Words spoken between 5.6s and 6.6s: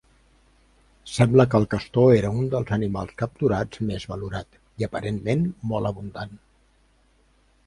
molt abundant.